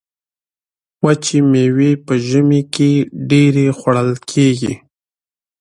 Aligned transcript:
وچې 1.03 1.39
میوې 1.51 1.91
په 2.05 2.13
ژمي 2.27 2.61
کې 2.73 2.91
ډیرې 3.29 3.67
خوړل 3.77 4.09
کیږي. 4.29 4.73